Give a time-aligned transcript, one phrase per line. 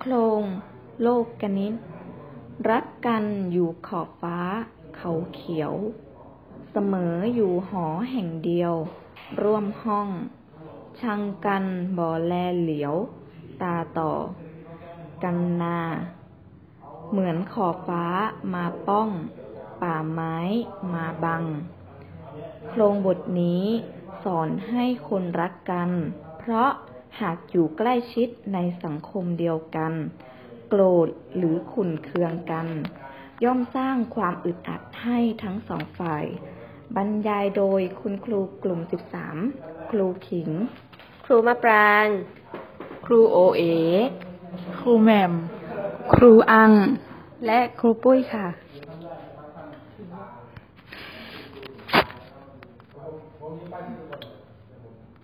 [0.00, 0.42] โครง
[1.02, 1.74] โลกกนิต
[2.68, 4.38] รักกันอยู่ขอบฟ้า
[4.96, 5.74] เขาเขียว
[6.70, 8.74] เสมออยู่หอแห่งเดียว
[9.42, 10.08] ร่วมห้อง
[11.00, 11.64] ชังกัน
[11.98, 12.94] บ่อแลเหลียว
[13.62, 14.12] ตาต่อ
[15.22, 15.80] กันนา
[17.10, 18.04] เหมือนขอบฟ้า
[18.54, 19.08] มาป้อง
[19.82, 20.36] ป่าไม้
[20.94, 21.44] มาบัง
[22.68, 23.64] โครงบทนี้
[24.24, 25.90] สอนให้คนรักกัน
[26.38, 26.70] เพราะ
[27.20, 29.92] หากอยู่ใกล้ชิดในสังคมเดียวกัน
[30.68, 32.68] โกรธหรือขุนเคืองกัน
[33.44, 36.24] ย่อมสร้างความอึดอัดให้ทั้งสองฝ่าย
[36.96, 38.80] บรรยายโดยคุณครูกลุ่ม
[39.34, 40.50] 13 ครูขิง
[41.24, 42.06] ครูมะปราง
[43.06, 43.62] ครูโอเอ
[44.80, 45.32] ครูแมม
[46.14, 46.72] ครูอัง
[47.46, 48.46] และครูปุ้ยค่ะ